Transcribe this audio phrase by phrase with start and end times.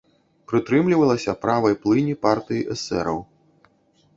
[0.51, 3.21] Прытрымлівалася правай плыні партыі эсэраў.